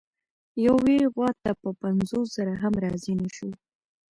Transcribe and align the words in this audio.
یوې 0.67 0.97
غوا 1.13 1.29
ته 1.41 1.51
په 1.61 1.69
پنځوس 1.81 2.27
زره 2.37 2.53
هم 2.61 2.73
راضي 2.83 3.13
نه 3.21 3.29
شو. 3.35 3.49